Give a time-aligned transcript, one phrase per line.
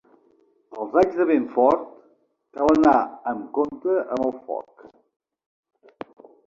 [0.85, 1.85] Els anys de vent fort
[2.61, 2.97] cal anar
[3.33, 4.89] amb compte amb el foc.